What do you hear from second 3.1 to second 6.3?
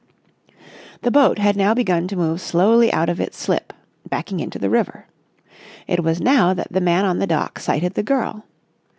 its slip, backing into the river. It was